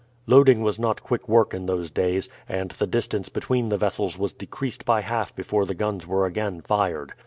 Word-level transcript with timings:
Loading 0.25 0.61
was 0.63 0.79
not 0.79 1.03
quick 1.03 1.29
work 1.29 1.53
in 1.53 1.67
those 1.67 1.91
days, 1.91 2.27
and 2.49 2.71
the 2.71 2.87
distance 2.87 3.29
between 3.29 3.69
the 3.69 3.77
vessels 3.77 4.17
was 4.17 4.33
decreased 4.33 4.83
by 4.83 5.01
half 5.01 5.35
before 5.35 5.67
the 5.67 5.75
guns 5.75 6.07
were 6.07 6.25
again 6.25 6.59
fired. 6.61 7.13